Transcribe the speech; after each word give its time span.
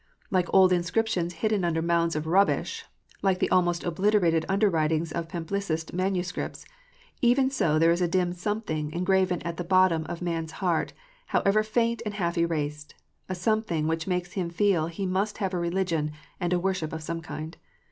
Like 0.31 0.51
old 0.51 0.73
inscriptions 0.73 1.31
hidden 1.45 1.63
under 1.63 1.79
mounds 1.79 2.15
of 2.15 2.25
rubbish, 2.25 2.85
like 3.21 3.37
the 3.37 3.51
almost 3.51 3.83
obliterated 3.83 4.47
under 4.49 4.67
writing 4.67 5.03
of 5.13 5.27
Palimpsest 5.27 5.93
manuscripts,* 5.93 6.65
even 7.21 7.51
so 7.51 7.77
there 7.77 7.91
is 7.91 8.01
a 8.01 8.07
dim 8.07 8.33
something 8.33 8.91
engraven 8.93 9.43
at 9.43 9.57
the 9.57 9.63
bottom 9.63 10.05
of 10.07 10.19
man 10.19 10.45
s 10.45 10.51
heart, 10.53 10.93
however 11.27 11.61
faint 11.61 12.01
and 12.03 12.15
half 12.15 12.35
erased, 12.35 12.95
a 13.29 13.35
something 13.35 13.85
which 13.85 14.07
makes 14.07 14.31
him 14.31 14.49
feel 14.49 14.87
he 14.87 15.05
must 15.05 15.37
have 15.37 15.53
a 15.53 15.59
religion 15.59 16.13
and 16.39 16.51
a 16.51 16.59
worship 16.59 16.93
of 16.93 17.03
some 17.03 17.21
kind. 17.21 17.57